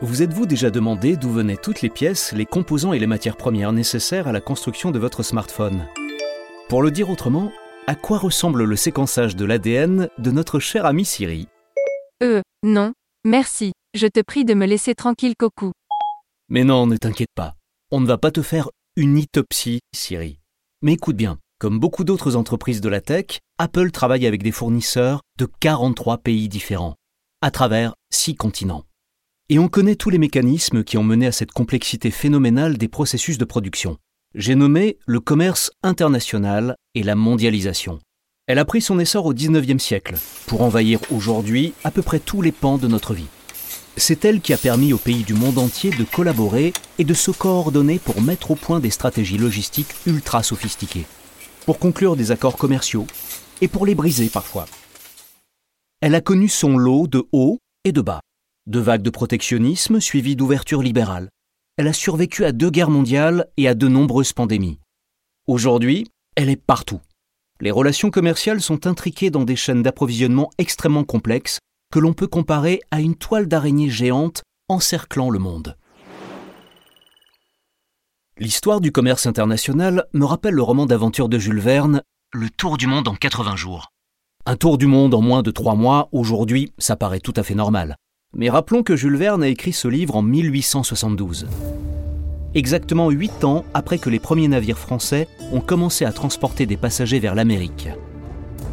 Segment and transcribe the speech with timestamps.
[0.00, 3.72] Vous êtes-vous déjà demandé d'où venaient toutes les pièces, les composants et les matières premières
[3.72, 5.88] nécessaires à la construction de votre smartphone?
[6.68, 7.50] Pour le dire autrement,
[7.88, 11.48] à quoi ressemble le séquençage de l'ADN de notre cher ami Siri?
[12.22, 12.92] Euh, non,
[13.24, 15.72] merci, je te prie de me laisser tranquille Coco.
[16.48, 17.54] Mais non, ne t'inquiète pas,
[17.90, 20.38] on ne va pas te faire une autopsie, Siri.
[20.80, 25.22] Mais écoute bien, comme beaucoup d'autres entreprises de la tech, Apple travaille avec des fournisseurs
[25.40, 26.94] de 43 pays différents,
[27.42, 28.84] à travers 6 continents.
[29.50, 33.38] Et on connaît tous les mécanismes qui ont mené à cette complexité phénoménale des processus
[33.38, 33.96] de production.
[34.34, 37.98] J'ai nommé le commerce international et la mondialisation.
[38.46, 42.42] Elle a pris son essor au XIXe siècle, pour envahir aujourd'hui à peu près tous
[42.42, 43.28] les pans de notre vie.
[43.96, 47.30] C'est elle qui a permis aux pays du monde entier de collaborer et de se
[47.30, 51.06] coordonner pour mettre au point des stratégies logistiques ultra sophistiquées,
[51.64, 53.06] pour conclure des accords commerciaux
[53.62, 54.66] et pour les briser parfois.
[56.02, 58.20] Elle a connu son lot de hauts et de bas
[58.68, 61.30] de vagues de protectionnisme suivies d'ouverture libérale.
[61.78, 64.78] Elle a survécu à deux guerres mondiales et à de nombreuses pandémies.
[65.46, 67.00] Aujourd'hui, elle est partout.
[67.60, 71.58] Les relations commerciales sont intriquées dans des chaînes d'approvisionnement extrêmement complexes
[71.90, 75.76] que l'on peut comparer à une toile d'araignée géante encerclant le monde.
[78.36, 82.02] L'histoire du commerce international me rappelle le roman d'aventure de Jules Verne,
[82.32, 83.88] Le Tour du monde en 80 jours.
[84.44, 87.54] Un tour du monde en moins de trois mois, aujourd'hui, ça paraît tout à fait
[87.54, 87.96] normal.
[88.36, 91.46] Mais rappelons que Jules Verne a écrit ce livre en 1872.
[92.54, 97.20] Exactement huit ans après que les premiers navires français ont commencé à transporter des passagers
[97.20, 97.88] vers l'Amérique.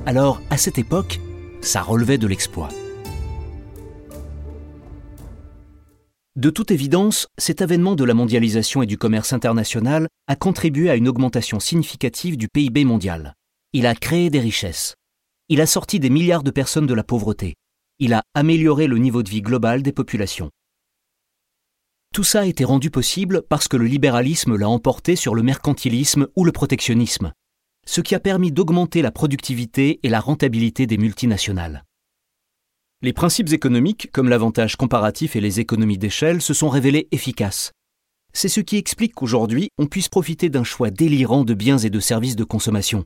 [0.05, 1.19] Alors, à cette époque,
[1.61, 2.69] ça relevait de l'exploit.
[6.35, 10.95] De toute évidence, cet avènement de la mondialisation et du commerce international a contribué à
[10.95, 13.35] une augmentation significative du PIB mondial.
[13.72, 14.95] Il a créé des richesses.
[15.47, 17.55] Il a sorti des milliards de personnes de la pauvreté
[18.00, 20.51] il a amélioré le niveau de vie global des populations.
[22.13, 26.28] Tout ça a été rendu possible parce que le libéralisme l'a emporté sur le mercantilisme
[26.35, 27.34] ou le protectionnisme,
[27.85, 31.84] ce qui a permis d'augmenter la productivité et la rentabilité des multinationales.
[33.01, 37.72] Les principes économiques, comme l'avantage comparatif et les économies d'échelle, se sont révélés efficaces.
[38.34, 42.00] C'est ce qui explique qu'aujourd'hui, on puisse profiter d'un choix délirant de biens et de
[42.00, 43.05] services de consommation,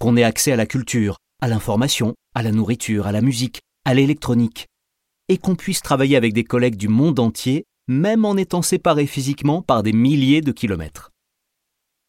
[0.00, 3.94] qu'on ait accès à la culture, à l'information, à la nourriture, à la musique, à
[3.94, 4.66] l'électronique,
[5.28, 9.62] et qu'on puisse travailler avec des collègues du monde entier, même en étant séparés physiquement
[9.62, 11.08] par des milliers de kilomètres.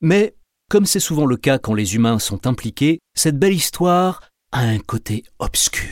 [0.01, 0.35] Mais,
[0.69, 4.79] comme c'est souvent le cas quand les humains sont impliqués, cette belle histoire a un
[4.79, 5.88] côté obscur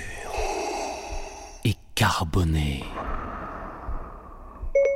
[1.64, 2.84] et carboné.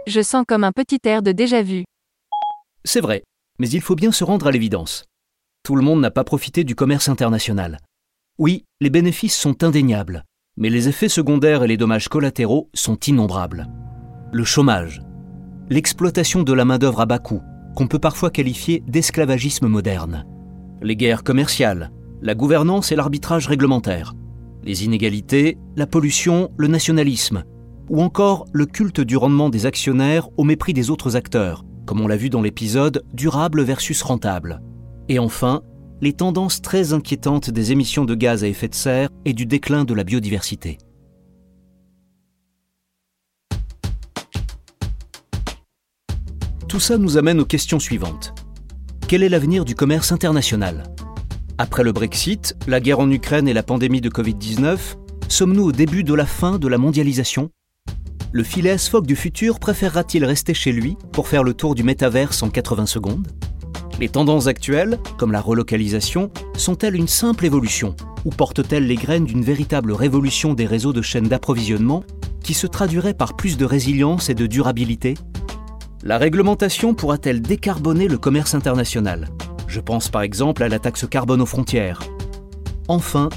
[0.08, 1.85] Je sens comme un petit air de déjà-vu.
[2.84, 3.23] C'est vrai,
[3.59, 5.06] mais il faut bien se rendre à l'évidence.
[5.63, 7.79] Tout le monde n'a pas profité du commerce international.
[8.40, 10.25] Oui, les bénéfices sont indéniables,
[10.57, 13.67] mais les effets secondaires et les dommages collatéraux sont innombrables.
[14.31, 15.01] Le chômage,
[15.69, 17.41] l'exploitation de la main-d'œuvre à bas coût,
[17.75, 20.25] qu'on peut parfois qualifier d'esclavagisme moderne,
[20.81, 21.91] les guerres commerciales,
[22.22, 24.13] la gouvernance et l'arbitrage réglementaire,
[24.63, 27.44] les inégalités, la pollution, le nationalisme,
[27.90, 32.07] ou encore le culte du rendement des actionnaires au mépris des autres acteurs, comme on
[32.07, 34.61] l'a vu dans l'épisode Durable versus rentable.
[35.09, 35.61] Et enfin,
[36.01, 39.85] les tendances très inquiétantes des émissions de gaz à effet de serre et du déclin
[39.85, 40.79] de la biodiversité.
[46.67, 48.34] Tout ça nous amène aux questions suivantes.
[49.07, 50.84] Quel est l'avenir du commerce international?
[51.57, 54.78] Après le Brexit, la guerre en Ukraine et la pandémie de Covid-19,
[55.28, 57.52] sommes-nous au début de la fin de la mondialisation?
[58.31, 62.41] Le Phileas Fogg du futur préférera-t-il rester chez lui pour faire le tour du métaverse
[62.41, 63.28] en 80 secondes?
[64.02, 67.96] Les tendances actuelles, comme la relocalisation, sont-elles une simple évolution
[68.26, 72.03] ou portent-elles les graines d'une véritable révolution des réseaux de chaînes d'approvisionnement
[72.44, 75.14] qui se traduirait par plus de résilience et de durabilité?
[76.03, 79.30] La réglementation pourra-t-elle décarboner le commerce international?
[79.68, 82.02] Je pense par exemple à la taxe carbone aux frontières.
[82.88, 83.30] Enfin,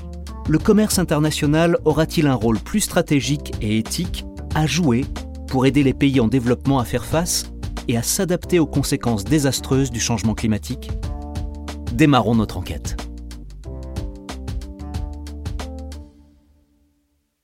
[0.49, 4.25] le commerce international aura-t-il un rôle plus stratégique et éthique
[4.55, 5.05] à jouer
[5.47, 7.54] pour aider les pays en développement à faire face
[7.89, 10.91] et à s'adapter aux conséquences désastreuses du changement climatique
[11.93, 12.97] Démarrons notre enquête.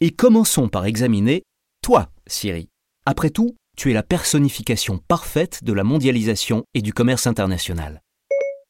[0.00, 1.42] Et commençons par examiner
[1.82, 2.68] toi, Siri.
[3.06, 8.02] Après tout, tu es la personnification parfaite de la mondialisation et du commerce international.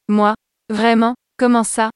[0.07, 0.35] Moi
[0.69, 1.89] Vraiment Comment ça?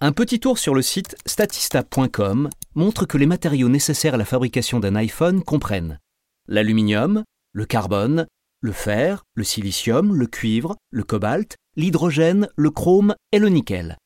[0.00, 4.80] Un petit tour sur le site statista.com montre que les matériaux nécessaires à la fabrication
[4.80, 6.00] d'un iPhone comprennent
[6.48, 7.22] l'aluminium,
[7.52, 8.26] le carbone,
[8.64, 13.98] le fer, le silicium, le cuivre, le cobalt, l'hydrogène, le chrome et le nickel.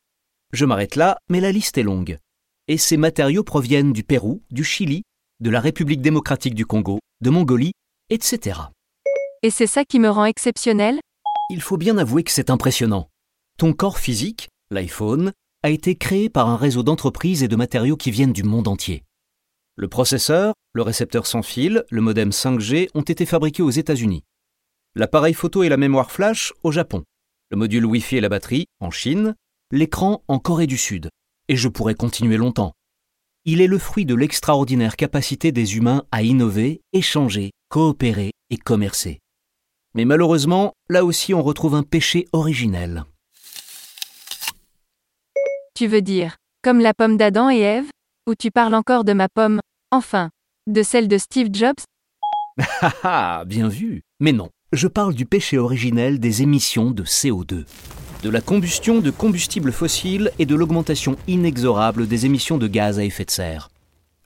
[0.53, 2.19] Je m'arrête là, mais la liste est longue.
[2.67, 5.05] Et ces matériaux proviennent du Pérou, du Chili,
[5.39, 7.71] de la République démocratique du Congo, de Mongolie,
[8.11, 8.59] etc.
[9.45, 10.99] Et c'est ça qui me rend exceptionnel?
[11.51, 13.11] Il faut bien avouer que c'est impressionnant.
[13.59, 15.31] Ton corps physique, l'iPhone,
[15.63, 19.05] a été créé par un réseau d'entreprises et de matériaux qui viennent du monde entier.
[19.77, 24.25] Le processeur, le récepteur sans fil, le modem 5G ont été fabriqués aux États-Unis.
[24.99, 27.05] L'appareil photo et la mémoire flash au Japon.
[27.53, 29.37] Le module Wi-Fi et la batterie en Chine.
[29.71, 31.09] L'écran en Corée du Sud.
[31.47, 32.73] Et je pourrais continuer longtemps.
[33.45, 39.21] Il est le fruit de l'extraordinaire capacité des humains à innover, échanger, coopérer et commercer.
[39.95, 43.05] Mais malheureusement, là aussi on retrouve un péché originel.
[45.77, 46.35] Tu veux dire,
[46.65, 47.89] comme la pomme d'Adam et Ève
[48.29, 49.61] Ou tu parles encore de ma pomme,
[49.93, 50.31] enfin,
[50.67, 51.85] de celle de Steve Jobs?
[52.83, 54.03] Ah ah, bien vu.
[54.19, 57.65] Mais non, je parle du péché originel des émissions de CO2.
[58.23, 63.05] De la combustion de combustibles fossiles et de l'augmentation inexorable des émissions de gaz à
[63.05, 63.71] effet de serre.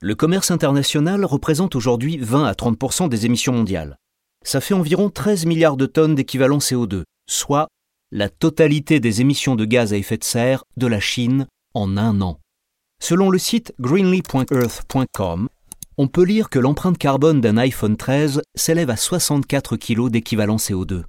[0.01, 3.95] Le commerce international représente aujourd'hui 20 à 30% des émissions mondiales.
[4.43, 7.67] Ça fait environ 13 milliards de tonnes d'équivalent CO2, soit
[8.11, 12.19] la totalité des émissions de gaz à effet de serre de la Chine en un
[12.19, 12.39] an.
[13.01, 15.47] Selon le site greenly.earth.com,
[15.97, 21.03] on peut lire que l'empreinte carbone d'un iPhone 13 s'élève à 64 kg d'équivalent CO2.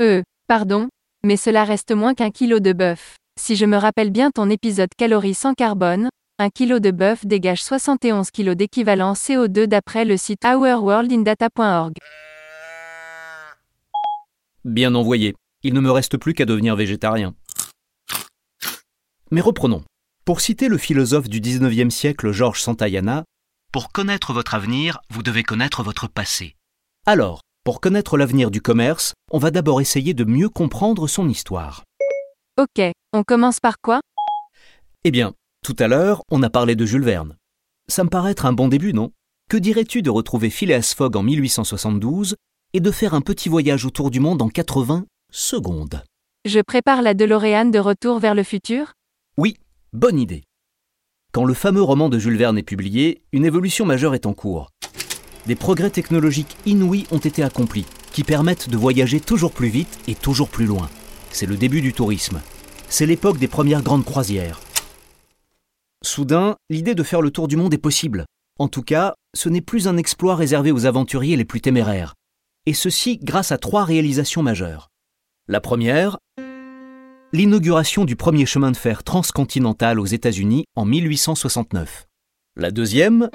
[0.00, 0.88] Euh, pardon,
[1.24, 3.16] mais cela reste moins qu'un kilo de bœuf.
[3.40, 6.08] Si je me rappelle bien ton épisode calories sans carbone,
[6.38, 11.94] un kilo de bœuf dégage 71 kg d'équivalent CO2 d'après le site ourworldindata.org.
[14.64, 15.34] Bien envoyé.
[15.62, 17.34] Il ne me reste plus qu'à devenir végétarien.
[19.30, 19.82] Mais reprenons.
[20.24, 23.24] Pour citer le philosophe du XIXe siècle Georges Santayana,
[23.72, 26.56] Pour connaître votre avenir, vous devez connaître votre passé.
[27.06, 31.82] Alors, pour connaître l'avenir du commerce, on va d'abord essayer de mieux comprendre son histoire.
[32.60, 32.84] Ok,
[33.14, 34.02] on commence par quoi?
[35.04, 35.32] Eh bien,
[35.64, 37.38] tout à l'heure, on a parlé de Jules Verne.
[37.88, 39.10] Ça me paraît être un bon début, non?
[39.48, 42.36] Que dirais-tu de retrouver Phileas Fogg en 1872
[42.74, 46.02] et de faire un petit voyage autour du monde en 80 secondes?
[46.44, 48.92] Je prépare la DeLorean de retour vers le futur?
[49.38, 49.56] Oui,
[49.94, 50.42] bonne idée.
[51.32, 54.68] Quand le fameux roman de Jules Verne est publié, une évolution majeure est en cours.
[55.46, 60.14] Des progrès technologiques inouïs ont été accomplis, qui permettent de voyager toujours plus vite et
[60.14, 60.90] toujours plus loin.
[61.30, 62.42] C'est le début du tourisme.
[62.90, 64.60] C'est l'époque des premières grandes croisières.
[66.04, 68.26] Soudain, l'idée de faire le tour du monde est possible.
[68.58, 72.12] En tout cas, ce n'est plus un exploit réservé aux aventuriers les plus téméraires.
[72.66, 74.88] Et ceci grâce à trois réalisations majeures.
[75.48, 76.18] La première,
[77.34, 82.06] l'inauguration du premier chemin de fer transcontinental aux États-Unis en 1869.
[82.56, 83.30] La deuxième,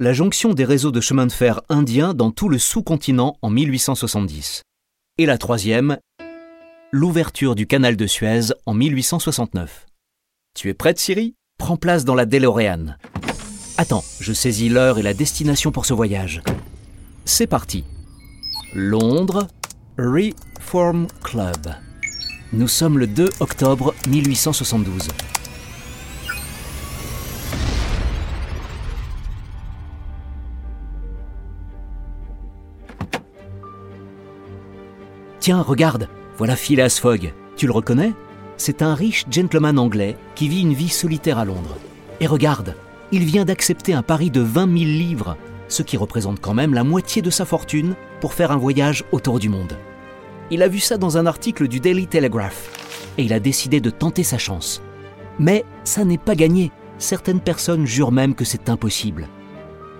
[0.00, 4.62] la jonction des réseaux de chemin de fer indiens dans tout le sous-continent en 1870.
[5.18, 5.98] Et la troisième,
[6.92, 9.84] l'ouverture du canal de Suez en 1869.
[10.54, 11.34] Tu es prête, Siri?
[11.58, 12.96] Prends place dans la DeLorean.
[13.76, 16.42] Attends, je saisis l'heure et la destination pour ce voyage.
[17.26, 17.84] C'est parti.
[18.72, 19.46] Londres,
[19.98, 21.76] Reform Club.
[22.52, 25.08] Nous sommes le 2 octobre 1872.
[35.40, 37.32] Tiens, regarde, voilà Phileas Fogg.
[37.56, 38.12] Tu le reconnais?
[38.56, 41.76] C'est un riche gentleman anglais qui vit une vie solitaire à Londres.
[42.20, 42.76] Et regarde,
[43.10, 45.36] il vient d'accepter un pari de 20 000 livres,
[45.66, 49.40] ce qui représente quand même la moitié de sa fortune pour faire un voyage autour
[49.40, 49.76] du monde.
[50.50, 52.70] Il a vu ça dans un article du Daily Telegraph
[53.18, 54.80] et il a décidé de tenter sa chance.
[55.38, 56.70] Mais ça n'est pas gagné.
[56.98, 59.28] Certaines personnes jurent même que c'est impossible.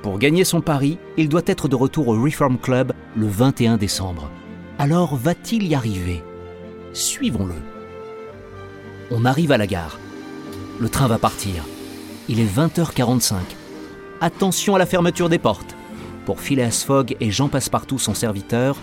[0.02, 4.30] Pour gagner son pari, il doit être de retour au Reform Club le 21 décembre.
[4.78, 6.22] Alors va-t-il y arriver?
[6.92, 7.54] Suivons-le.
[9.10, 9.98] On arrive à la gare.
[10.78, 11.64] Le train va partir.
[12.28, 13.34] Il est 20h45.
[14.20, 15.74] Attention à la fermeture des portes.
[16.24, 18.76] Pour Phileas Fogg et Jean Passepartout, son serviteur,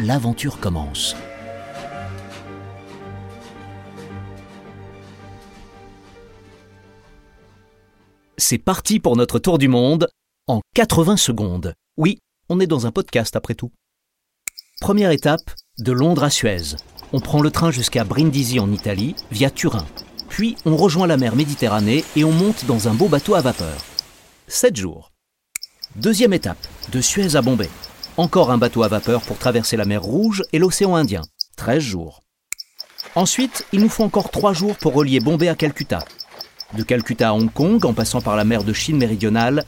[0.00, 1.16] l'aventure commence.
[8.38, 10.08] C'est parti pour notre tour du monde
[10.46, 11.74] en 80 secondes.
[11.96, 12.18] Oui,
[12.48, 13.70] on est dans un podcast après tout.
[14.80, 16.76] Première étape, de Londres à Suez.
[17.12, 19.86] On prend le train jusqu'à Brindisi en Italie, via Turin.
[20.28, 23.76] Puis on rejoint la mer Méditerranée et on monte dans un beau bateau à vapeur.
[24.48, 25.12] 7 jours.
[25.94, 27.68] Deuxième étape, de Suez à Bombay.
[28.18, 31.22] Encore un bateau à vapeur pour traverser la mer Rouge et l'océan Indien.
[31.56, 32.22] 13 jours.
[33.14, 36.00] Ensuite, il nous faut encore 3 jours pour relier Bombay à Calcutta.
[36.74, 39.64] De Calcutta à Hong Kong, en passant par la mer de Chine méridionale,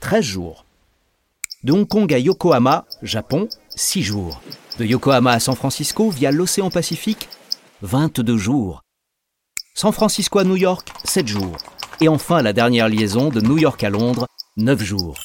[0.00, 0.64] 13 jours.
[1.62, 4.40] De Hong Kong à Yokohama, Japon, 6 jours.
[4.78, 7.28] De Yokohama à San Francisco via l'océan Pacifique,
[7.82, 8.82] 22 jours.
[9.74, 11.58] San Francisco à New York, 7 jours.
[12.00, 14.26] Et enfin la dernière liaison de New York à Londres,
[14.56, 15.16] 9 jours.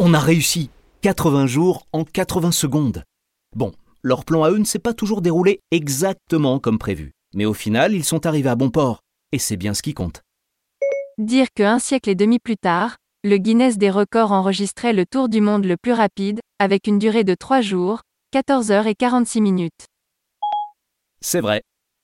[0.00, 0.70] On a réussi
[1.02, 3.04] 80 jours en 80 secondes.
[3.54, 3.72] Bon,
[4.02, 7.12] leur plan à eux ne s'est pas toujours déroulé exactement comme prévu.
[7.34, 9.00] Mais au final, ils sont arrivés à bon port.
[9.32, 10.22] Et c'est bien ce qui compte.
[11.18, 15.28] Dire que un siècle et demi plus tard, le Guinness des records enregistrait le tour
[15.28, 18.00] du monde le plus rapide, avec une durée de 3 jours,
[18.32, 19.86] 14 heures et 46 minutes.
[21.20, 21.62] C'est vrai.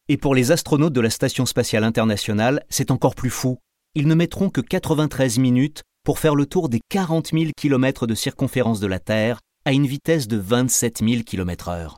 [0.09, 3.59] Et pour les astronautes de la Station spatiale internationale, c'est encore plus fou.
[3.95, 8.15] Ils ne mettront que 93 minutes pour faire le tour des 40 000 km de
[8.15, 11.97] circonférence de la Terre à une vitesse de 27 000 km/h.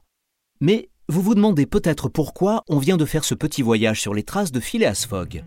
[0.60, 4.24] Mais vous vous demandez peut-être pourquoi on vient de faire ce petit voyage sur les
[4.24, 5.44] traces de Phileas Fogg.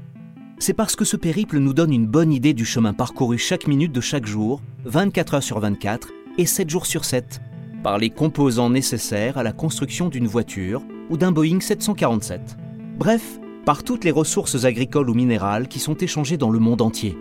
[0.59, 3.91] C'est parce que ce périple nous donne une bonne idée du chemin parcouru chaque minute
[3.91, 7.41] de chaque jour, 24 heures sur 24 et 7 jours sur 7,
[7.83, 12.55] par les composants nécessaires à la construction d'une voiture ou d'un Boeing 747.
[12.97, 17.17] Bref, par toutes les ressources agricoles ou minérales qui sont échangées dans le monde entier,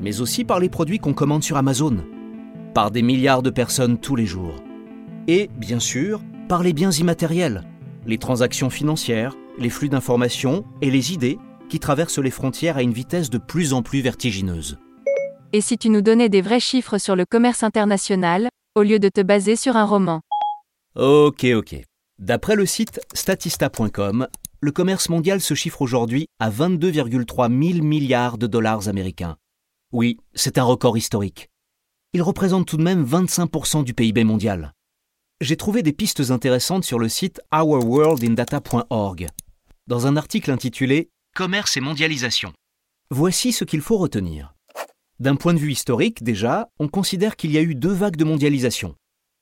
[0.00, 2.04] mais aussi par les produits qu'on commande sur Amazon,
[2.74, 4.56] par des milliards de personnes tous les jours,
[5.28, 7.62] et, bien sûr, par les biens immatériels,
[8.06, 11.38] les transactions financières, les flux d'informations et les idées
[11.68, 14.78] qui traversent les frontières à une vitesse de plus en plus vertigineuse.
[15.52, 19.08] Et si tu nous donnais des vrais chiffres sur le commerce international, au lieu de
[19.08, 20.20] te baser sur un roman?
[20.96, 21.76] Ok, ok.
[22.18, 24.26] D'après le site statista.com,
[24.60, 29.36] le commerce mondial se chiffre aujourd'hui à 22,3 000 milliards de dollars américains.
[29.92, 31.50] Oui, c'est un record historique.
[32.12, 34.72] Il représente tout de même 25% du PIB mondial.
[35.40, 39.26] J'ai trouvé des pistes intéressantes sur le site ourworldindata.org,
[39.88, 42.52] dans un article intitulé Commerce et mondialisation.
[43.10, 44.54] Voici ce qu'il faut retenir.
[45.18, 48.24] D'un point de vue historique, déjà, on considère qu'il y a eu deux vagues de
[48.24, 48.94] mondialisation.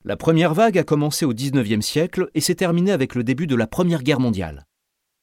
[0.05, 3.57] La première vague a commencé au XIXe siècle et s'est terminée avec le début de
[3.57, 4.65] la Première Guerre mondiale.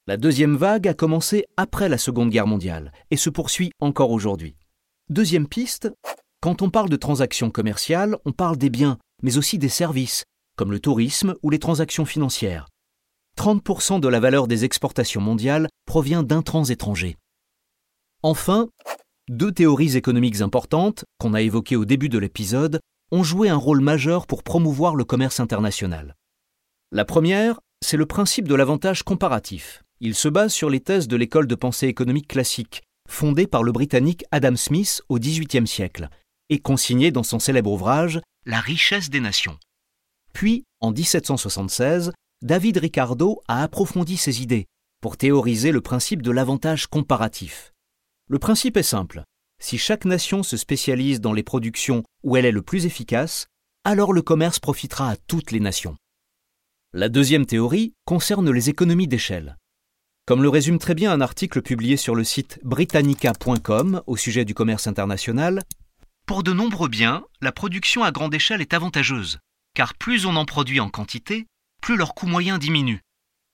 [0.05, 4.55] La deuxième vague a commencé après la Seconde Guerre mondiale et se poursuit encore aujourd'hui.
[5.09, 5.93] Deuxième piste,
[6.41, 10.23] quand on parle de transactions commerciales, on parle des biens, mais aussi des services,
[10.57, 12.67] comme le tourisme ou les transactions financières.
[13.37, 17.17] 30% de la valeur des exportations mondiales provient d'intrants étrangers.
[18.23, 18.67] Enfin,
[19.29, 22.79] deux théories économiques importantes, qu'on a évoquées au début de l'épisode,
[23.11, 26.15] ont joué un rôle majeur pour promouvoir le commerce international.
[26.91, 29.83] La première, c'est le principe de l'avantage comparatif.
[29.99, 33.71] Il se base sur les thèses de l'école de pensée économique classique, fondée par le
[33.71, 36.09] Britannique Adam Smith au XVIIIe siècle,
[36.49, 39.57] et consignée dans son célèbre ouvrage La richesse des nations.
[40.33, 44.65] Puis, en 1776, David Ricardo a approfondi ses idées
[45.01, 47.71] pour théoriser le principe de l'avantage comparatif.
[48.27, 49.23] Le principe est simple.
[49.61, 53.47] Si chaque nation se spécialise dans les productions où elle est le plus efficace,
[53.83, 55.95] alors le commerce profitera à toutes les nations.
[56.93, 59.57] La deuxième théorie concerne les économies d'échelle.
[60.27, 64.55] Comme le résume très bien un article publié sur le site britannica.com au sujet du
[64.55, 65.61] commerce international,
[66.25, 69.37] pour de nombreux biens, la production à grande échelle est avantageuse,
[69.75, 71.45] car plus on en produit en quantité,
[71.79, 73.01] plus leur coût moyen diminue.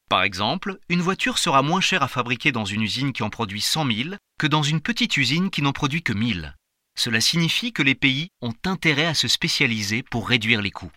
[0.10, 3.60] Par exemple, une voiture sera moins chère à fabriquer dans une usine qui en produit
[3.60, 4.10] 100 000
[4.40, 6.56] que dans une petite usine qui n'en produit que 1000.
[6.98, 10.92] Cela signifie que les pays ont intérêt à se spécialiser pour réduire les coûts.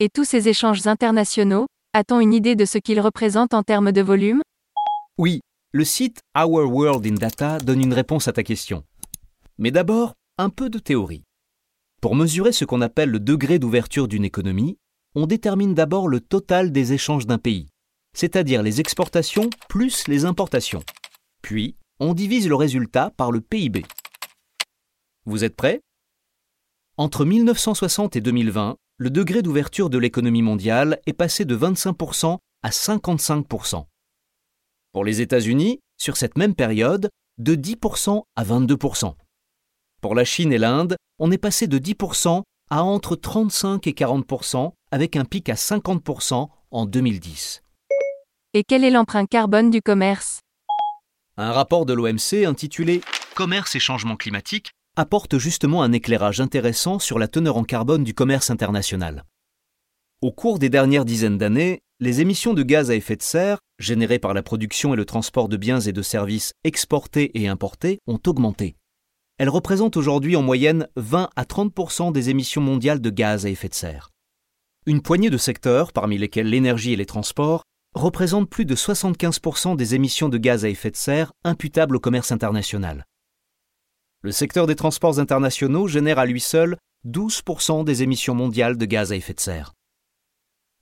[0.00, 4.02] Et tous ces échanges internationaux, a-t-on une idée de ce qu'ils représentent en termes de
[4.02, 4.42] volume?
[5.18, 5.40] Oui,
[5.72, 8.82] le site Our World in Data donne une réponse à ta question.
[9.58, 11.24] Mais d'abord, un peu de théorie.
[12.00, 14.78] Pour mesurer ce qu'on appelle le degré d'ouverture d'une économie,
[15.14, 17.68] on détermine d'abord le total des échanges d'un pays,
[18.16, 20.82] c'est-à-dire les exportations plus les importations.
[21.42, 23.84] Puis, on divise le résultat par le PIB.
[25.26, 25.82] Vous êtes prêts?
[26.96, 32.70] Entre 1960 et 2020, le degré d'ouverture de l'économie mondiale est passé de 25% à
[32.70, 33.84] 55%.
[34.92, 37.08] Pour les États-Unis, sur cette même période,
[37.38, 39.14] de 10% à 22%.
[40.02, 44.72] Pour la Chine et l'Inde, on est passé de 10% à entre 35 et 40%,
[44.90, 47.62] avec un pic à 50% en 2010.
[48.52, 50.40] Et quelle est l'empreinte carbone du commerce?
[51.38, 53.00] Un rapport de l'OMC intitulé
[53.34, 58.12] Commerce et changement climatique apporte justement un éclairage intéressant sur la teneur en carbone du
[58.12, 59.24] commerce international.
[60.22, 64.20] Au cours des dernières dizaines d'années, les émissions de gaz à effet de serre, générées
[64.20, 68.20] par la production et le transport de biens et de services exportés et importés, ont
[68.28, 68.76] augmenté.
[69.38, 73.68] Elle représente aujourd'hui en moyenne 20 à 30% des émissions mondiales de gaz à effet
[73.68, 74.10] de serre.
[74.86, 77.64] Une poignée de secteurs, parmi lesquels l'énergie et les transports,
[77.96, 82.30] représente plus de 75% des émissions de gaz à effet de serre imputables au commerce
[82.30, 83.06] international.
[84.20, 86.76] Le secteur des transports internationaux génère à lui seul
[87.08, 89.72] 12% des émissions mondiales de gaz à effet de serre.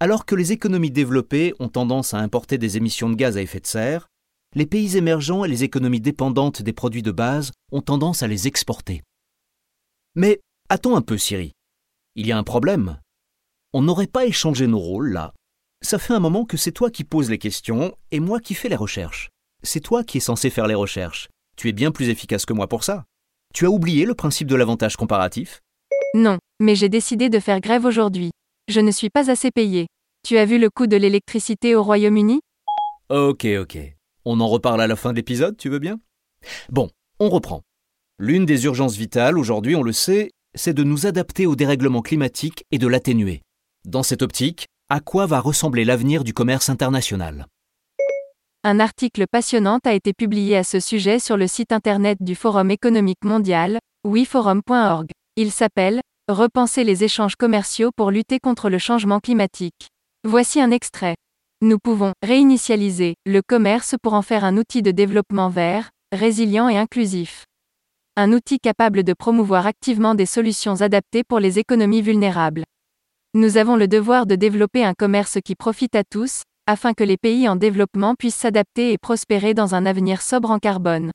[0.02, 3.60] Alors que les économies développées ont tendance à importer des émissions de gaz à effet
[3.60, 4.08] de serre,
[4.54, 8.46] les pays émergents et les économies dépendantes des produits de base ont tendance à les
[8.46, 9.02] exporter.
[10.14, 10.40] Mais
[10.70, 11.52] attends un peu, Siri?
[12.16, 12.98] Il y a un problème.
[13.74, 15.34] On n'aurait pas échangé nos rôles, là.
[15.82, 18.70] Ça fait un moment que c'est toi qui poses les questions et moi qui fais
[18.70, 19.28] les recherches.
[19.62, 21.28] C'est toi qui es censé faire les recherches.
[21.58, 23.04] Tu es bien plus efficace que moi pour ça.
[23.54, 25.60] Tu as oublié le principe de l'avantage comparatif?
[26.14, 28.30] Non, mais j'ai décidé de faire grève aujourd'hui.
[28.70, 29.88] Je ne suis pas assez payé.
[30.24, 32.38] Tu as vu le coût de l'électricité au Royaume-Uni?
[33.08, 33.78] Ok, ok.
[34.24, 35.98] On en reparle à la fin de l'épisode, tu veux bien?
[36.68, 37.62] Bon, on reprend.
[38.20, 42.64] L'une des urgences vitales aujourd'hui, on le sait, c'est de nous adapter au dérèglement climatique
[42.70, 43.42] et de l'atténuer.
[43.86, 47.46] Dans cette optique, à quoi va ressembler l'avenir du commerce international?
[48.62, 52.70] Un article passionnant a été publié à ce sujet sur le site internet du Forum
[52.70, 55.08] économique mondial, wiforum.org.
[55.34, 59.88] Il s'appelle Repenser les échanges commerciaux pour lutter contre le changement climatique.
[60.22, 61.16] Voici un extrait.
[61.60, 66.78] Nous pouvons réinitialiser le commerce pour en faire un outil de développement vert, résilient et
[66.78, 67.46] inclusif.
[68.16, 72.62] Un outil capable de promouvoir activement des solutions adaptées pour les économies vulnérables.
[73.34, 77.16] Nous avons le devoir de développer un commerce qui profite à tous, afin que les
[77.16, 81.10] pays en développement puissent s'adapter et prospérer dans un avenir sobre en carbone.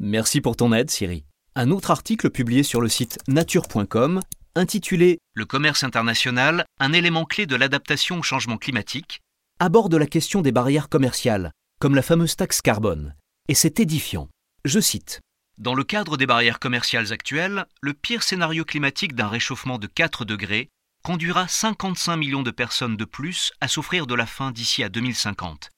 [0.00, 1.24] Merci pour ton aide, Siri.
[1.56, 4.20] Un autre article publié sur le site nature.com,
[4.56, 9.20] intitulé Le commerce international, un élément clé de l'adaptation au changement climatique,
[9.60, 13.14] aborde la question des barrières commerciales, comme la fameuse taxe carbone.
[13.48, 14.28] Et c'est édifiant.
[14.64, 15.20] Je cite.
[15.56, 20.24] Dans le cadre des barrières commerciales actuelles, le pire scénario climatique d'un réchauffement de 4
[20.24, 20.70] degrés
[21.04, 25.70] conduira 55 millions de personnes de plus à souffrir de la faim d'ici à 2050,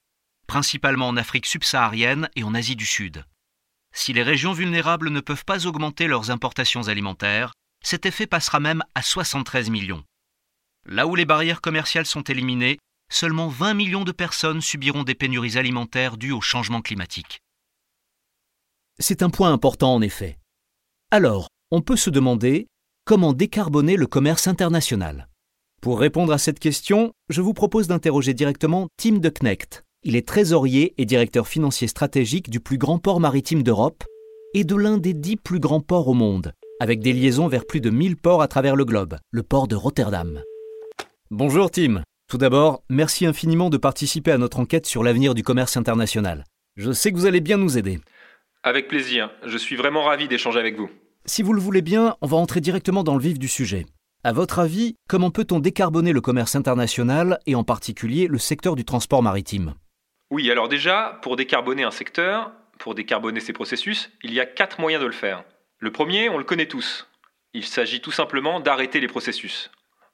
[0.47, 3.27] principalement en Afrique subsaharienne et en Asie du Sud.
[3.97, 8.83] Si les régions vulnérables ne peuvent pas augmenter leurs importations alimentaires, cet effet passera même
[8.95, 10.05] à 73 millions.
[10.85, 12.79] Là où les barrières commerciales sont éliminées,
[13.11, 17.41] seulement 20 millions de personnes subiront des pénuries alimentaires dues au changement climatique.
[18.99, 20.39] C'est un point important en effet.
[21.11, 22.67] Alors, on peut se demander
[23.07, 25.29] Comment décarboner le commerce international
[25.81, 29.86] Pour répondre à cette question, je vous propose d'interroger directement Tim de Knecht.
[30.09, 34.05] Il est trésorier et directeur financier stratégique du plus grand port maritime d'Europe
[34.55, 37.81] et de l'un des dix plus grands ports au monde, avec des liaisons vers plus
[37.81, 40.45] de 1000 ports à travers le globe, le port de Rotterdam.
[41.33, 42.05] Bonjour Tim.
[42.29, 46.45] Tout d'abord, merci infiniment de participer à notre enquête sur l'avenir du commerce international.
[46.77, 47.99] Je sais que vous allez bien nous aider.
[48.63, 50.89] Avec plaisir, je suis vraiment ravi d'échanger avec vous.
[51.25, 53.87] Si vous le voulez bien, on va entrer directement dans le vif du sujet.
[54.23, 58.85] À votre avis, comment peut-on décarboner le commerce international et en particulier le secteur du
[58.85, 59.75] transport maritime?
[60.31, 64.81] Oui, alors déjà, pour décarboner un secteur, pour décarboner ses processus, il y a quatre
[64.81, 65.45] moyens de le faire.
[65.79, 67.09] Le premier, on le connaît tous.
[67.55, 69.71] Il s'agit tout simplement d'arrêter les processus.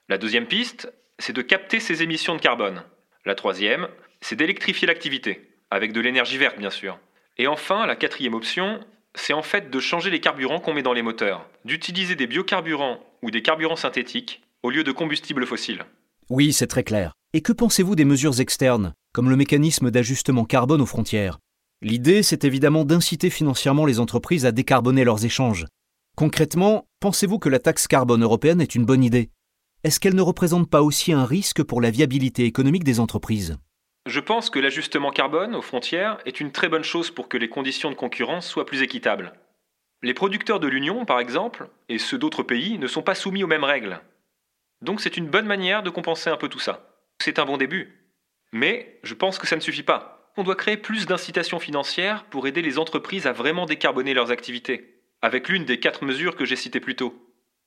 [0.09, 2.83] La deuxième piste, c'est de capter ses émissions de carbone.
[3.25, 3.88] La troisième,
[4.20, 6.98] c'est d'électrifier l'activité, avec de l'énergie verte bien sûr.
[7.38, 8.81] Et enfin, la quatrième option,
[9.14, 13.01] c'est en fait de changer les carburants qu'on met dans les moteurs, d'utiliser des biocarburants
[13.22, 15.85] ou des carburants synthétiques au lieu de combustibles fossiles.
[16.29, 17.12] Oui, c'est très clair.
[17.34, 21.38] Et que pensez-vous des mesures externes, comme le mécanisme d'ajustement carbone aux frontières?
[21.80, 25.64] L'idée, c'est évidemment d'inciter financièrement les entreprises à décarboner leurs échanges.
[26.14, 29.30] Concrètement, pensez-vous que la taxe carbone européenne est une bonne idée?
[29.82, 33.56] Est-ce qu'elle ne représente pas aussi un risque pour la viabilité économique des entreprises?
[34.04, 37.48] Je pense que l'ajustement carbone aux frontières est une très bonne chose pour que les
[37.48, 39.32] conditions de concurrence soient plus équitables.
[40.02, 43.46] Les producteurs de l'Union, par exemple, et ceux d'autres pays, ne sont pas soumis aux
[43.48, 44.02] mêmes règles.
[44.82, 46.91] Donc c'est une bonne manière de compenser un peu tout ça.
[47.22, 48.11] C'est un bon début.
[48.52, 50.32] Mais je pense que ça ne suffit pas.
[50.37, 55.04] On doit créer plus d'incitations financières pour aider les entreprises à vraiment décarboner leurs activités,
[55.20, 57.14] avec l'une des quatre mesures que j'ai citées plus tôt.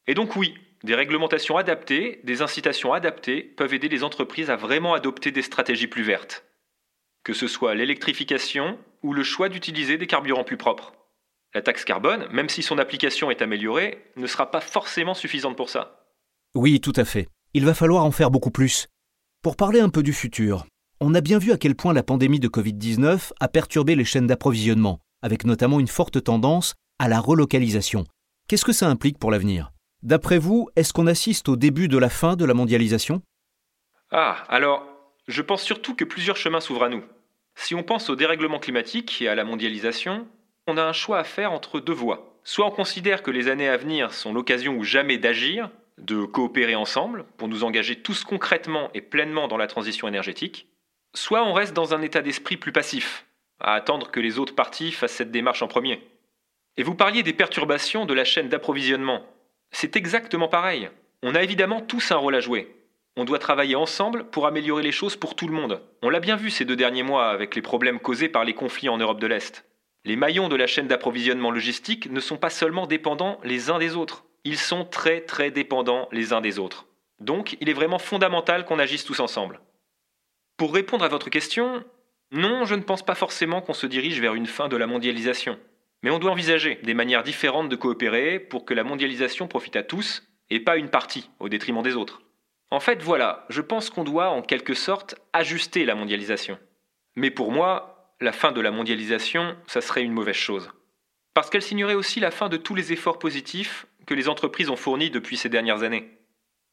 [0.08, 4.94] Et donc oui, des réglementations adaptées, des incitations adaptées peuvent aider les entreprises à vraiment
[4.94, 6.44] adopter des stratégies plus vertes.
[7.24, 10.92] Que ce soit l'électrification ou le choix d'utiliser des carburants plus propres.
[11.54, 15.70] La taxe carbone, même si son application est améliorée, ne sera pas forcément suffisante pour
[15.70, 16.06] ça.
[16.56, 17.30] Oui, tout à fait.
[17.54, 18.90] Il va falloir en faire beaucoup plus.
[19.46, 20.66] Pour parler un peu du futur,
[21.00, 24.26] on a bien vu à quel point la pandémie de Covid-19 a perturbé les chaînes
[24.26, 28.06] d'approvisionnement, avec notamment une forte tendance à la relocalisation.
[28.48, 29.70] Qu'est-ce que ça implique pour l'avenir?
[30.02, 33.22] D'après vous, est-ce qu'on assiste au début de la fin de la mondialisation?
[34.10, 34.84] Ah, alors,
[35.28, 37.04] je pense surtout que plusieurs chemins s'ouvrent à nous.
[37.54, 40.28] Si on pense au dérèglement climatique et à la mondialisation,
[40.66, 42.40] on a un choix à faire entre deux voies.
[42.44, 46.76] Soit on considère que les années à venir sont l'occasion ou jamais d'agir, de coopérer
[46.76, 50.68] ensemble pour nous engager tous concrètement et pleinement dans la transition énergétique,
[51.14, 53.26] soit on reste dans un état d'esprit plus passif,
[53.60, 56.02] à attendre que les autres parties fassent cette démarche en premier.
[56.78, 59.26] Et vous parliez des perturbations de la chaîne d'approvisionnement.
[59.72, 60.90] C'est exactement pareil.
[61.24, 62.76] On a évidemment tous un rôle à jouer.
[63.16, 65.82] On doit travailler ensemble pour améliorer les choses pour tout le monde.
[66.02, 68.90] On l'a bien vu ces deux derniers mois avec les problèmes causés par les conflits
[68.90, 69.66] en Europe de l'Est.
[70.04, 73.96] Les maillons de la chaîne d'approvisionnement logistique ne sont pas seulement dépendants les uns des
[73.96, 76.88] autres, ils sont très très dépendants les uns des autres.
[77.20, 79.60] Donc il est vraiment fondamental qu'on agisse tous ensemble.
[80.56, 81.84] Pour répondre à votre question,
[82.32, 85.60] non, je ne pense pas forcément qu'on se dirige vers une fin de la mondialisation.
[86.04, 89.84] Mais on doit envisager des manières différentes de coopérer pour que la mondialisation profite à
[89.84, 92.22] tous et pas une partie au détriment des autres.
[92.72, 96.60] En fait, voilà, je pense qu'on doit en quelque sorte ajuster la mondialisation.
[97.16, 100.70] Mais pour moi, la fin de la mondialisation, ça serait une mauvaise chose.
[101.34, 104.76] Parce qu'elle signerait aussi la fin de tous les efforts positifs que les entreprises ont
[104.76, 106.10] fournis depuis ces dernières années.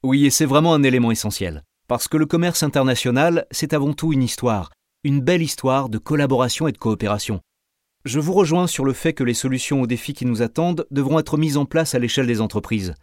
[0.02, 1.62] Oui, et c'est vraiment un élément essentiel.
[1.88, 4.70] Parce que le commerce international, c'est avant tout une histoire,
[5.04, 7.40] une belle histoire de collaboration et de coopération.
[8.04, 11.18] Je vous rejoins sur le fait que les solutions aux défis qui nous attendent devront
[11.18, 12.94] être mises en place à l'échelle des entreprises.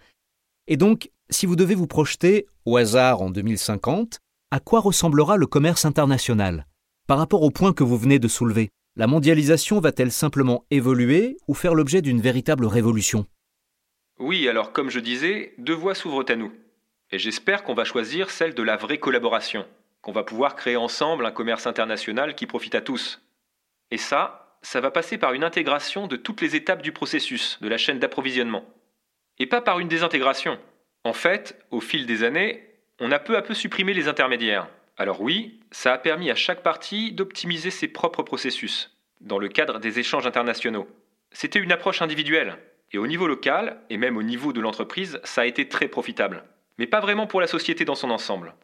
[0.68, 4.20] Et donc, si vous devez vous projeter, au hasard en 2050,
[4.52, 6.66] à quoi ressemblera le commerce international?
[7.08, 11.54] Par rapport au point que vous venez de soulever, la mondialisation va-t-elle simplement évoluer ou
[11.54, 13.26] faire l'objet d'une véritable révolution?
[14.20, 16.54] Oui, alors comme je disais, deux voies s'ouvrent à nous.
[17.12, 19.66] Et j'espère qu'on va choisir celle de la vraie collaboration,
[20.02, 23.22] qu'on va pouvoir créer ensemble un commerce international qui profite à tous.
[23.92, 27.70] Et ça, ça va passer par une intégration de toutes les étapes du processus, de
[27.70, 28.66] la chaîne d'approvisionnement.
[29.40, 30.60] Et pas par une désintégration.
[31.06, 32.68] En fait, au fil des années,
[33.00, 34.68] on a peu à peu supprimé les intermédiaires.
[34.98, 39.80] Alors oui, ça a permis à chaque partie d'optimiser ses propres processus, dans le cadre
[39.80, 40.90] des échanges internationaux.
[41.32, 42.58] C'était une approche individuelle,
[42.92, 46.44] et au niveau local, et même au niveau de l'entreprise, ça a été très profitable.
[46.78, 48.56] Mais pas vraiment pour la société dans son ensemble.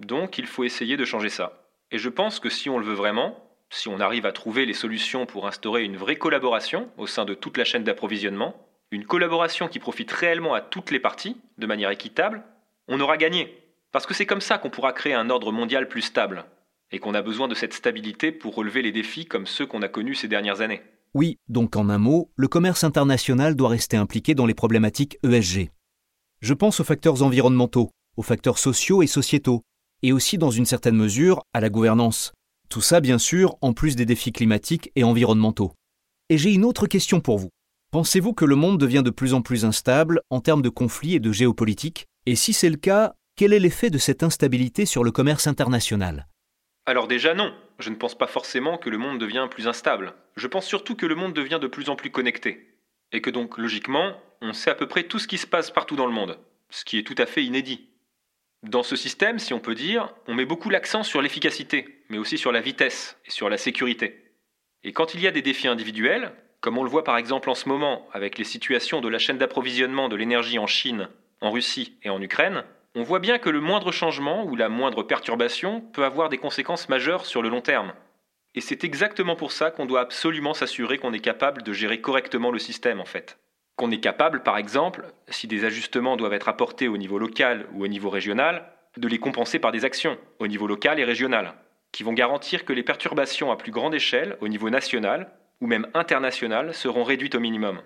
[0.00, 1.68] Donc il faut essayer de changer ça.
[1.90, 4.72] Et je pense que si on le veut vraiment, si on arrive à trouver les
[4.72, 8.54] solutions pour instaurer une vraie collaboration au sein de toute la chaîne d'approvisionnement,
[8.90, 12.44] une collaboration qui profite réellement à toutes les parties, de manière équitable,
[12.88, 13.58] on aura gagné.
[13.90, 16.44] Parce que c'est comme ça qu'on pourra créer un ordre mondial plus stable,
[16.90, 19.88] et qu'on a besoin de cette stabilité pour relever les défis comme ceux qu'on a
[19.88, 20.82] connus ces dernières années.
[21.14, 25.70] Oui, donc en un mot, le commerce international doit rester impliqué dans les problématiques ESG.
[26.40, 29.62] Je pense aux facteurs environnementaux, aux facteurs sociaux et sociétaux,
[30.02, 32.32] et aussi dans une certaine mesure à la gouvernance.
[32.68, 35.72] Tout ça, bien sûr, en plus des défis climatiques et environnementaux.
[36.30, 37.50] Et j'ai une autre question pour vous.
[37.92, 41.20] Pensez-vous que le monde devient de plus en plus instable en termes de conflits et
[41.20, 42.06] de géopolitique?
[42.26, 46.26] Et si c'est le cas, quel est l'effet de cette instabilité sur le commerce international?
[46.86, 50.14] Alors déjà non, je ne pense pas forcément que le monde devient plus instable.
[50.36, 52.74] Je pense surtout que le monde devient de plus en plus connecté.
[53.12, 55.96] Et que donc, logiquement, on sait à peu près tout ce qui se passe partout
[55.96, 56.38] dans le monde,
[56.70, 57.88] ce qui est tout à fait inédit.
[58.62, 62.38] Dans ce système, si on peut dire, on met beaucoup l'accent sur l'efficacité, mais aussi
[62.38, 64.32] sur la vitesse et sur la sécurité.
[64.84, 67.54] Et quand il y a des défis individuels, comme on le voit par exemple en
[67.54, 71.10] ce moment avec les situations de la chaîne d'approvisionnement de l'énergie en Chine,
[71.42, 75.02] en Russie et en Ukraine, on voit bien que le moindre changement ou la moindre
[75.02, 77.92] perturbation peut avoir des conséquences majeures sur le long terme.
[78.54, 82.52] Et c'est exactement pour ça qu'on doit absolument s'assurer qu'on est capable de gérer correctement
[82.52, 83.38] le système en fait.
[83.76, 87.82] Qu'on est capable, par exemple, si des ajustements doivent être apportés au niveau local ou
[87.82, 91.54] au niveau régional, de les compenser par des actions au niveau local et régional,
[91.90, 95.88] qui vont garantir que les perturbations à plus grande échelle, au niveau national ou même
[95.94, 97.80] international, seront réduites au minimum.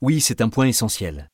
[0.00, 1.28] Oui, c'est un point essentiel.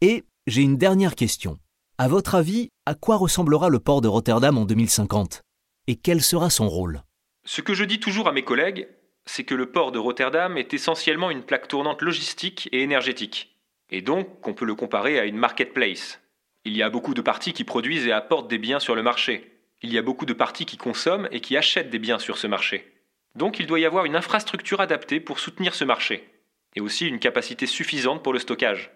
[0.00, 1.58] Et j'ai une dernière question.
[2.00, 5.42] À votre avis, à quoi ressemblera le port de Rotterdam en 2050
[5.88, 7.02] Et quel sera son rôle?
[7.44, 8.86] Ce que je dis toujours à mes collègues,
[9.26, 13.58] c'est que le port de Rotterdam est essentiellement une plaque tournante logistique et énergétique.
[13.90, 16.20] Et donc qu'on peut le comparer à une marketplace.
[16.64, 19.60] Il y a beaucoup de parties qui produisent et apportent des biens sur le marché.
[19.82, 22.46] Il y a beaucoup de parties qui consomment et qui achètent des biens sur ce
[22.46, 22.92] marché.
[23.34, 26.30] Donc il doit y avoir une infrastructure adaptée pour soutenir ce marché.
[26.76, 28.92] Et aussi une capacité suffisante pour le stockage.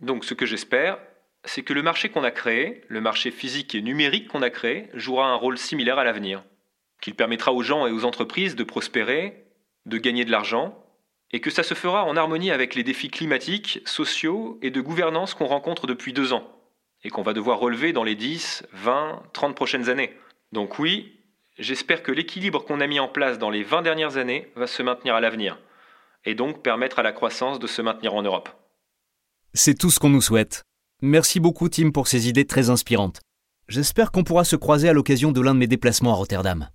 [0.00, 0.98] Donc ce que j'espère,
[1.46, 4.88] c'est que le marché qu'on a créé, le marché physique et numérique qu'on a créé,
[4.94, 6.44] jouera un rôle similaire à l'avenir,
[7.00, 9.46] qu'il permettra aux gens et aux entreprises de prospérer,
[9.86, 10.82] de gagner de l'argent,
[11.32, 15.34] et que ça se fera en harmonie avec les défis climatiques, sociaux et de gouvernance
[15.34, 16.50] qu'on rencontre depuis deux ans,
[17.04, 20.12] et qu'on va devoir relever dans les 10, 20, 30 prochaines années.
[20.52, 21.20] Donc oui,
[21.58, 24.82] j'espère que l'équilibre qu'on a mis en place dans les 20 dernières années va se
[24.82, 25.58] maintenir à l'avenir,
[26.24, 28.48] et donc permettre à la croissance de se maintenir en Europe.
[29.54, 30.64] C'est tout ce qu'on nous souhaite.
[31.02, 33.20] Merci beaucoup Tim pour ces idées très inspirantes.
[33.68, 36.70] J'espère qu'on pourra se croiser à l'occasion de l'un de mes déplacements à Rotterdam.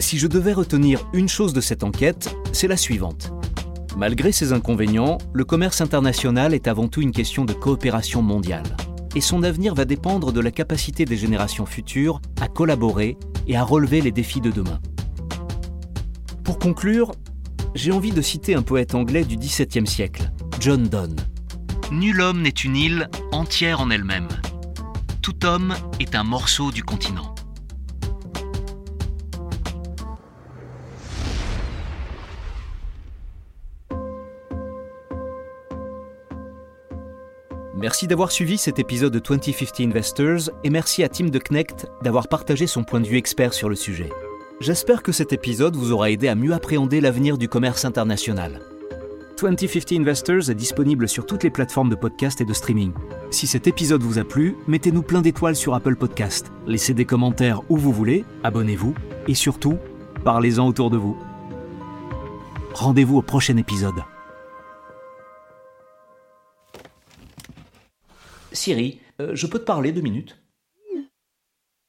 [0.00, 3.30] Si je devais retenir une chose de cette enquête, c'est la suivante.
[3.96, 8.76] Malgré ses inconvénients, le commerce international est avant tout une question de coopération mondiale.
[9.14, 13.16] Et son avenir va dépendre de la capacité des générations futures à collaborer
[13.46, 14.80] et à relever les défis de demain.
[16.42, 17.12] Pour conclure,
[17.76, 21.16] j'ai envie de citer un poète anglais du XVIIe siècle, John Donne.
[21.92, 24.28] Nul homme n'est une île entière en elle-même.
[25.20, 27.34] Tout homme est un morceau du continent.
[37.76, 42.26] Merci d'avoir suivi cet épisode de 2050 Investors et merci à Tim de Knecht d'avoir
[42.26, 44.08] partagé son point de vue expert sur le sujet.
[44.58, 48.62] J'espère que cet épisode vous aura aidé à mieux appréhender l'avenir du commerce international.
[49.38, 52.94] 2050 Investors est disponible sur toutes les plateformes de podcast et de streaming.
[53.30, 57.60] Si cet épisode vous a plu, mettez-nous plein d'étoiles sur Apple Podcast, laissez des commentaires
[57.68, 58.94] où vous voulez, abonnez-vous
[59.28, 59.76] et surtout,
[60.24, 61.18] parlez-en autour de vous.
[62.72, 64.02] Rendez-vous au prochain épisode.
[68.52, 70.38] Siri, euh, je peux te parler deux minutes?